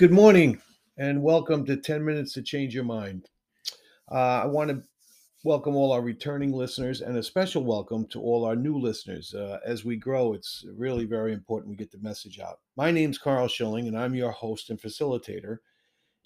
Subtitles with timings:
[0.00, 0.58] Good morning
[0.96, 3.28] and welcome to 10 Minutes to Change Your Mind.
[4.10, 4.82] Uh, I want to
[5.44, 9.34] welcome all our returning listeners and a special welcome to all our new listeners.
[9.34, 12.60] Uh, as we grow, it's really very important we get the message out.
[12.78, 15.58] My name's Karl Schilling, and I'm your host and facilitator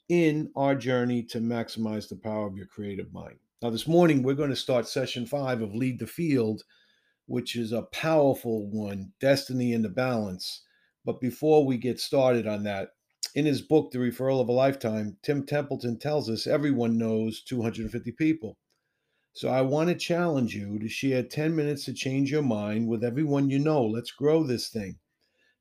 [0.09, 3.41] in our journey to maximize the power of your creative mind.
[3.61, 6.63] Now, this morning, we're going to start session five of Lead the Field,
[7.27, 10.63] which is a powerful one Destiny in the Balance.
[11.05, 12.91] But before we get started on that,
[13.35, 18.13] in his book, The Referral of a Lifetime, Tim Templeton tells us everyone knows 250
[18.13, 18.57] people.
[19.33, 23.03] So I want to challenge you to share 10 minutes to change your mind with
[23.03, 23.85] everyone you know.
[23.85, 24.97] Let's grow this thing.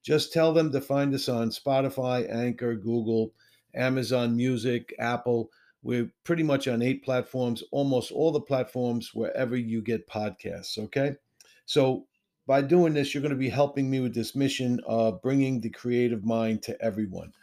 [0.04, 3.34] Just tell them to find us on Spotify, Anchor, Google,
[3.74, 5.50] Amazon Music, Apple.
[5.82, 10.78] We're pretty much on eight platforms, almost all the platforms wherever you get podcasts.
[10.78, 11.16] Okay.
[11.66, 12.06] So
[12.46, 15.72] by doing this, you're going to be helping me with this mission of bringing the
[15.72, 17.34] creative mind to everyone.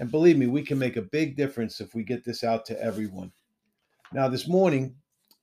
[0.00, 2.82] And believe me, we can make a big difference if we get this out to
[2.82, 3.30] everyone.
[4.14, 4.96] Now, this morning,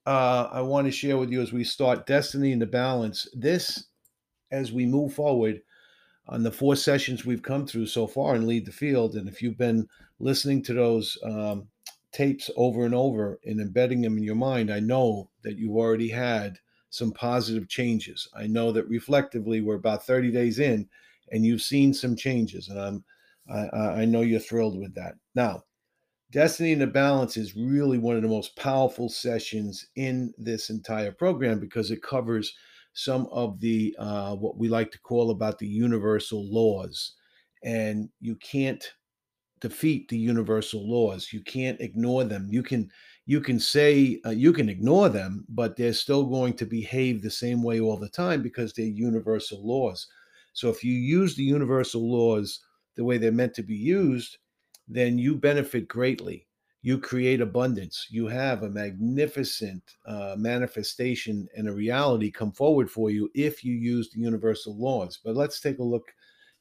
[0.04, 3.28] uh, I want to share with you as we start Destiny in the Balance.
[3.34, 3.86] This,
[4.50, 5.62] as we move forward
[6.26, 9.40] on the four sessions we've come through so far and lead the field, and if
[9.40, 9.86] you've been
[10.18, 11.68] listening to those um,
[12.10, 16.08] tapes over and over and embedding them in your mind, I know that you've already
[16.08, 16.58] had
[16.90, 18.28] some positive changes.
[18.34, 20.88] I know that reflectively, we're about 30 days in
[21.30, 23.04] and you've seen some changes, and I'm
[23.50, 25.14] I, I know you're thrilled with that.
[25.34, 25.64] Now,
[26.30, 31.12] Destiny in the Balance is really one of the most powerful sessions in this entire
[31.12, 32.54] program because it covers
[32.92, 37.14] some of the uh, what we like to call about the universal laws,
[37.64, 38.92] and you can't
[39.60, 41.32] defeat the universal laws.
[41.32, 42.48] You can't ignore them.
[42.50, 42.90] You can
[43.26, 47.30] you can say uh, you can ignore them, but they're still going to behave the
[47.30, 50.06] same way all the time because they're universal laws.
[50.52, 52.60] So if you use the universal laws
[52.98, 54.38] the way they're meant to be used,
[54.88, 56.48] then you benefit greatly.
[56.82, 58.08] You create abundance.
[58.10, 63.74] You have a magnificent uh, manifestation and a reality come forward for you if you
[63.74, 65.20] use the universal laws.
[65.24, 66.12] But let's take a look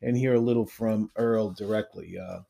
[0.03, 2.19] and hear a little from Earl directly.
[2.19, 2.41] Uh,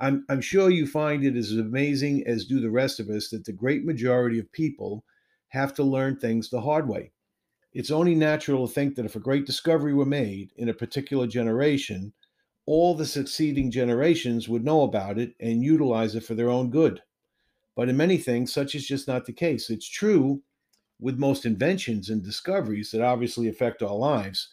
[0.00, 3.44] I'm, I'm sure you find it as amazing as do the rest of us that
[3.44, 5.04] the great majority of people
[5.50, 7.12] have to learn things the hard way.
[7.72, 11.28] It's only natural to think that if a great discovery were made in a particular
[11.28, 12.12] generation,
[12.66, 17.02] all the succeeding generations would know about it and utilize it for their own good.
[17.74, 19.70] But in many things, such is just not the case.
[19.70, 20.42] It's true
[21.00, 24.48] with most inventions and discoveries that obviously affect our lives,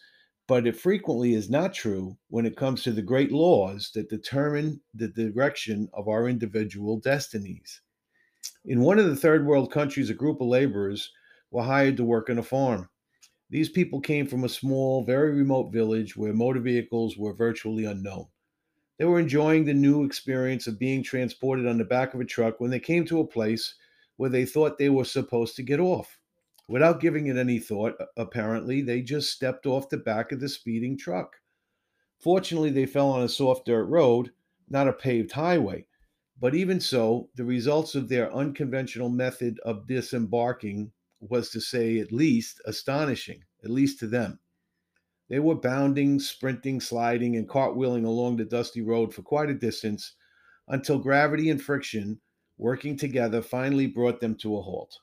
[0.48, 4.80] but it frequently is not true when it comes to the great laws that determine
[4.94, 7.82] the direction of our individual destinies.
[8.64, 11.12] In one of the third world countries, a group of laborers
[11.52, 12.88] were hired to work on a farm.
[13.50, 18.28] These people came from a small, very remote village where motor vehicles were virtually unknown.
[18.96, 22.60] They were enjoying the new experience of being transported on the back of a truck
[22.60, 23.74] when they came to a place
[24.16, 26.20] where they thought they were supposed to get off.
[26.68, 30.96] Without giving it any thought, apparently, they just stepped off the back of the speeding
[30.96, 31.40] truck.
[32.20, 34.30] Fortunately, they fell on a soft dirt road,
[34.68, 35.86] not a paved highway.
[36.38, 42.12] But even so, the results of their unconventional method of disembarking was to say at
[42.12, 44.38] least astonishing, at least to them.
[45.28, 50.14] They were bounding, sprinting, sliding, and cartwheeling along the dusty road for quite a distance
[50.68, 52.20] until gravity and friction,
[52.58, 54.98] working together, finally brought them to a halt.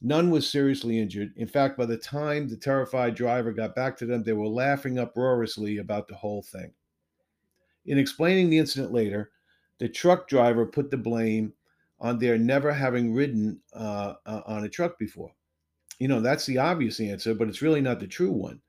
[0.00, 1.32] None was seriously injured.
[1.36, 4.98] In fact, by the time the terrified driver got back to them, they were laughing
[4.98, 6.72] uproariously about the whole thing.
[7.86, 9.30] In explaining the incident later,
[9.78, 11.52] the truck driver put the blame
[12.04, 15.32] on their never having ridden uh, uh, on a truck before.
[15.98, 18.60] You know, that's the obvious answer, but it's really not the true one.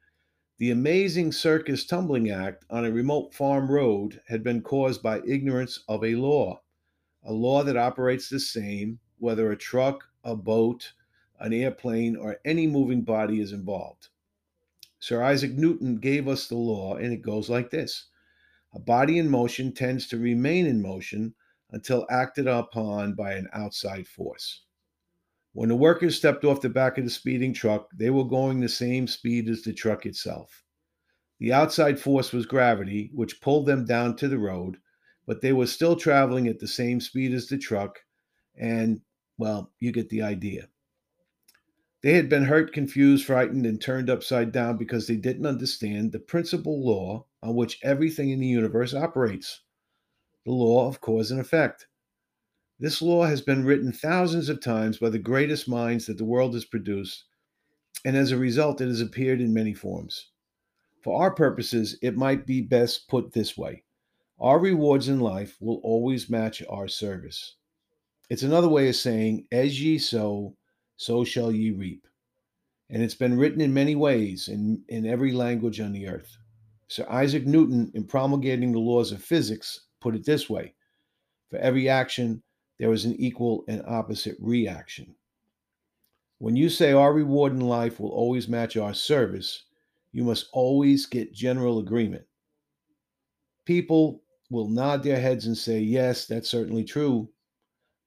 [0.57, 5.83] The amazing circus tumbling act on a remote farm road had been caused by ignorance
[5.89, 6.61] of a law,
[7.23, 10.93] a law that operates the same whether a truck, a boat,
[11.37, 14.07] an airplane, or any moving body is involved.
[14.99, 18.07] Sir Isaac Newton gave us the law, and it goes like this
[18.73, 21.35] A body in motion tends to remain in motion
[21.71, 24.63] until acted upon by an outside force.
[25.53, 28.69] When the workers stepped off the back of the speeding truck, they were going the
[28.69, 30.63] same speed as the truck itself.
[31.39, 34.77] The outside force was gravity, which pulled them down to the road,
[35.25, 37.99] but they were still traveling at the same speed as the truck,
[38.55, 39.01] and,
[39.37, 40.69] well, you get the idea.
[42.01, 46.19] They had been hurt, confused, frightened, and turned upside down because they didn't understand the
[46.19, 49.61] principal law on which everything in the universe operates
[50.45, 51.87] the law of cause and effect.
[52.79, 56.53] This law has been written thousands of times by the greatest minds that the world
[56.53, 57.25] has produced,
[58.03, 60.29] and as a result, it has appeared in many forms.
[61.01, 63.83] For our purposes, it might be best put this way
[64.39, 67.55] Our rewards in life will always match our service.
[68.29, 70.57] It's another way of saying, as ye sow,
[70.97, 72.07] so shall ye reap.
[72.89, 76.37] And it's been written in many ways in, in every language on the earth.
[76.87, 80.75] Sir Isaac Newton, in promulgating the laws of physics, put it this way
[81.49, 82.43] For every action,
[82.77, 85.15] there is an equal and opposite reaction.
[86.37, 89.63] When you say our reward in life will always match our service,
[90.11, 92.25] you must always get general agreement.
[93.65, 94.21] People
[94.51, 97.27] will nod their heads and say, Yes, that's certainly true.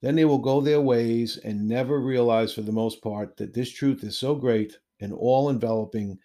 [0.01, 3.73] Then they will go their ways and never realize, for the most part, that this
[3.73, 6.21] truth is so great and all enveloping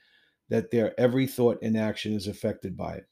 [0.50, 3.08] that their every thought and action is affected by it.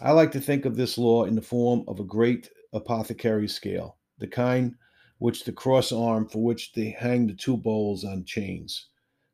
[0.00, 3.96] I like to think of this law in the form of a great apothecary scale,
[4.18, 4.74] the kind
[5.18, 8.88] which the cross arm for which they hang the two bowls on chains.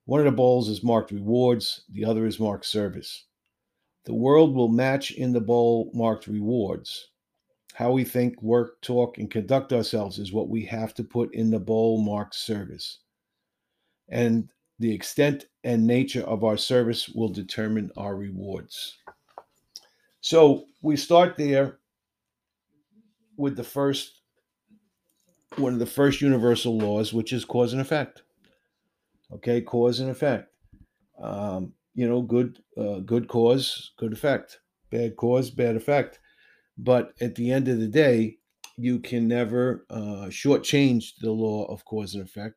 [0.04, 3.24] One of the bowls is marked rewards, the other is marked service.
[4.04, 7.08] The world will match in the bowl marked rewards.
[7.74, 11.50] How we think, work, talk, and conduct ourselves is what we have to put in
[11.50, 12.98] the bowl marked service.
[14.08, 18.98] And the extent and nature of our service will determine our rewards.
[20.22, 21.80] So we start there
[23.36, 24.20] with the first
[25.56, 28.22] one of the first universal laws, which is cause and effect.
[29.32, 30.54] Okay, cause and effect.
[31.20, 34.60] Um, you know, good uh, good cause, good effect.
[34.90, 36.20] Bad cause, bad effect.
[36.78, 38.38] But at the end of the day,
[38.76, 42.56] you can never uh, shortchange the law of cause and effect.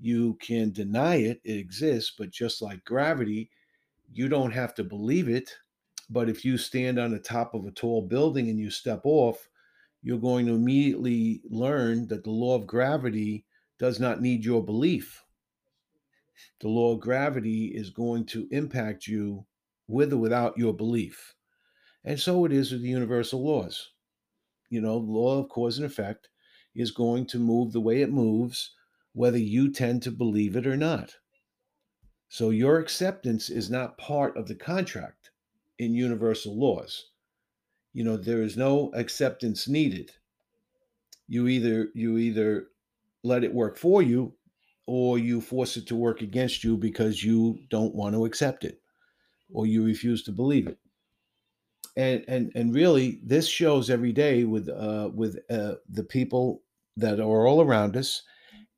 [0.00, 2.14] You can deny it; it exists.
[2.18, 3.50] But just like gravity,
[4.10, 5.50] you don't have to believe it.
[6.10, 9.48] But if you stand on the top of a tall building and you step off,
[10.02, 13.44] you're going to immediately learn that the law of gravity
[13.78, 15.24] does not need your belief.
[16.60, 19.44] The law of gravity is going to impact you
[19.86, 21.34] with or without your belief.
[22.04, 23.90] And so it is with the universal laws.
[24.70, 26.28] You know, the law of cause and effect
[26.74, 28.74] is going to move the way it moves,
[29.12, 31.16] whether you tend to believe it or not.
[32.28, 35.30] So your acceptance is not part of the contract
[35.78, 37.06] in universal laws.
[37.92, 40.12] You know there is no acceptance needed.
[41.28, 42.68] You either you either
[43.22, 44.34] let it work for you
[44.86, 48.80] or you force it to work against you because you don't want to accept it
[49.52, 50.78] or you refuse to believe it.
[51.96, 56.62] And and and really this shows every day with uh with uh the people
[56.96, 58.22] that are all around us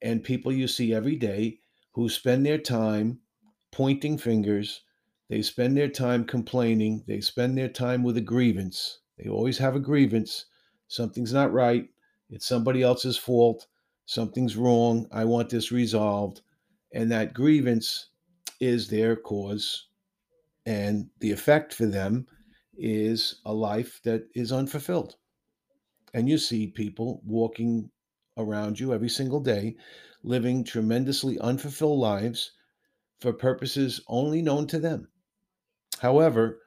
[0.01, 1.59] and people you see every day
[1.93, 3.19] who spend their time
[3.71, 4.81] pointing fingers
[5.31, 9.75] they spend their time complaining they spend their time with a grievance they always have
[9.75, 10.45] a grievance.
[10.87, 11.87] Something's not right.
[12.31, 13.67] It's somebody else's fault.
[14.07, 15.07] Something's wrong.
[15.11, 16.41] I want this resolved.
[16.91, 18.09] And that grievance
[18.59, 19.87] is their cause.
[20.65, 22.25] And the effect for them
[22.75, 25.17] is a life that is unfulfilled.
[26.15, 27.91] And you see people walking
[28.37, 29.75] around you every single day,
[30.23, 32.53] living tremendously unfulfilled lives
[33.19, 35.09] for purposes only known to them.
[36.01, 36.63] However,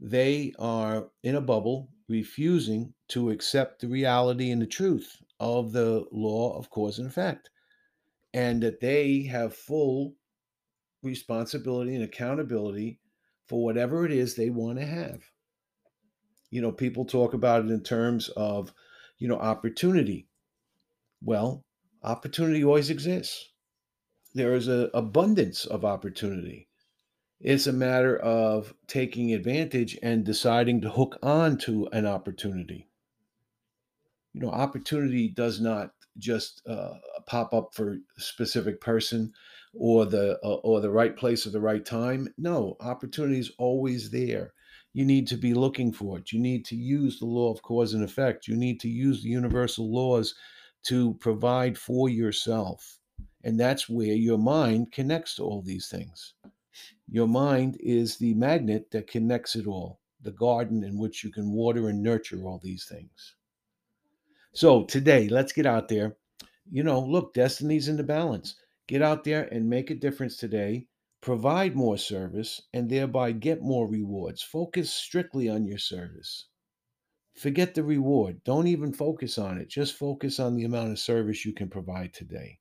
[0.00, 6.04] they are in a bubble, refusing to accept the reality and the truth of the
[6.12, 7.50] law of cause and effect,
[8.32, 10.14] and that they have full
[11.02, 13.00] responsibility and accountability
[13.48, 15.24] for whatever it is they want to have.
[16.50, 18.72] You know, people talk about it in terms of,
[19.18, 20.28] you know, opportunity.
[21.20, 21.64] Well,
[22.04, 23.44] opportunity always exists.
[24.34, 26.67] There is an abundance of opportunity.
[27.40, 32.88] It's a matter of taking advantage and deciding to hook on to an opportunity.
[34.34, 36.94] You know, opportunity does not just uh,
[37.26, 39.32] pop up for a specific person
[39.72, 42.28] or the uh, or the right place at the right time.
[42.36, 44.52] No, opportunity is always there.
[44.92, 46.32] You need to be looking for it.
[46.32, 48.48] You need to use the law of cause and effect.
[48.48, 50.34] You need to use the universal laws
[50.84, 52.98] to provide for yourself.
[53.44, 56.34] And that's where your mind connects to all these things.
[57.10, 61.52] Your mind is the magnet that connects it all, the garden in which you can
[61.52, 63.34] water and nurture all these things.
[64.52, 66.16] So today, let's get out there.
[66.70, 68.56] You know, look, destiny's in the balance.
[68.86, 70.86] Get out there and make a difference today.
[71.22, 74.42] Provide more service and thereby get more rewards.
[74.42, 76.46] Focus strictly on your service.
[77.34, 78.42] Forget the reward.
[78.44, 79.68] Don't even focus on it.
[79.68, 82.58] Just focus on the amount of service you can provide today.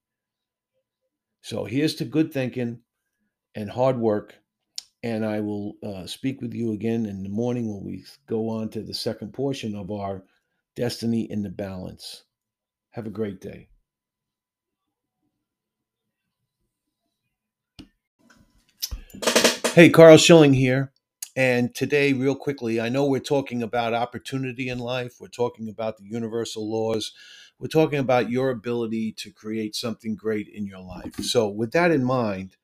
[1.42, 2.82] So here's to good thinking
[3.58, 4.36] and hard work.
[5.02, 8.70] And I will uh, speak with you again in the morning when we go on
[8.70, 10.24] to the second portion of our
[10.76, 12.24] Destiny in the Balance.
[12.92, 13.70] Have a great day.
[19.74, 20.92] Hey, Karl Schilling here.
[21.36, 25.98] And today, real quickly, I know we're talking about opportunity in life, we're talking about
[25.98, 27.14] the universal laws,
[27.60, 31.16] we're talking about your ability to create something great in your life.
[31.22, 32.58] So, with that in mind,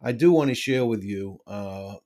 [0.00, 1.38] I do want to share with you.
[1.46, 1.96] Uh,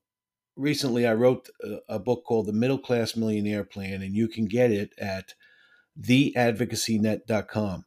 [0.56, 4.46] recently, I wrote a, a book called The Middle Class Millionaire Plan, and you can
[4.46, 5.34] get it at
[6.00, 7.84] theadvocacynet.com.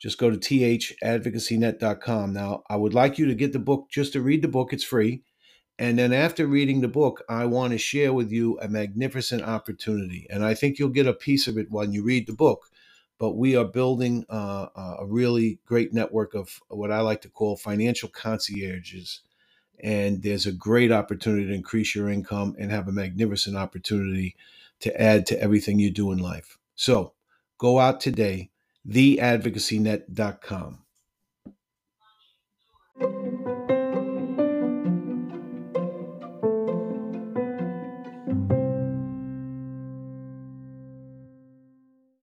[0.00, 2.32] Just go to theadvocacynet.com.
[2.32, 4.84] Now, I would like you to get the book just to read the book, it's
[4.84, 5.22] free.
[5.78, 10.26] And then after reading the book, I want to share with you a magnificent opportunity.
[10.30, 12.68] And I think you'll get a piece of it when you read the book.
[13.18, 17.56] But we are building uh, a really great network of what I like to call
[17.56, 19.22] financial concierges.
[19.82, 24.36] And there's a great opportunity to increase your income and have a magnificent opportunity
[24.80, 26.58] to add to everything you do in life.
[26.74, 27.14] So
[27.58, 28.50] go out today,
[28.88, 30.81] theadvocacynet.com.